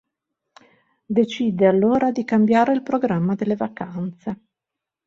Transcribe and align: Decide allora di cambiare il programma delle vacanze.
Decide 1.05 1.67
allora 1.67 2.09
di 2.09 2.25
cambiare 2.25 2.73
il 2.73 2.81
programma 2.81 3.35
delle 3.35 3.55
vacanze. 3.55 4.39